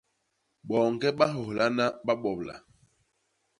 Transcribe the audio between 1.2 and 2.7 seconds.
nhôhlaha babobla.